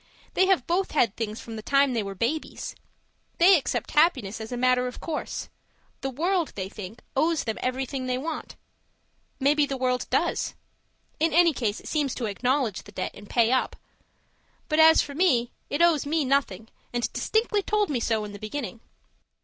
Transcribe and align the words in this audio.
They 0.33 0.47
have 0.47 0.65
both 0.65 0.93
had 0.93 1.15
things 1.15 1.39
from 1.39 1.57
the 1.57 1.61
time 1.61 1.93
they 1.93 2.01
were 2.01 2.15
babies; 2.15 2.73
they 3.37 3.55
accept 3.55 3.91
happiness 3.91 4.41
as 4.41 4.51
a 4.51 4.57
matter 4.57 4.87
of 4.87 4.99
course. 4.99 5.47
The 6.01 6.09
World, 6.09 6.53
they 6.55 6.69
think, 6.69 7.01
owes 7.15 7.43
them 7.43 7.59
everything 7.61 8.07
they 8.07 8.17
want. 8.17 8.55
Maybe 9.39 9.67
the 9.67 9.77
World 9.77 10.07
does 10.09 10.55
in 11.19 11.33
any 11.33 11.53
case, 11.53 11.79
it 11.79 11.87
seems 11.87 12.15
to 12.15 12.25
acknowledge 12.25 12.81
the 12.81 12.91
debt 12.91 13.11
and 13.13 13.29
pay 13.29 13.51
up. 13.51 13.75
But 14.69 14.79
as 14.79 15.03
for 15.03 15.13
me, 15.13 15.51
it 15.69 15.83
owes 15.83 16.07
me 16.07 16.25
nothing, 16.25 16.69
and 16.91 17.13
distinctly 17.13 17.61
told 17.61 17.91
me 17.91 17.99
so 17.99 18.23
in 18.25 18.31
the 18.33 18.39
beginning. 18.39 18.79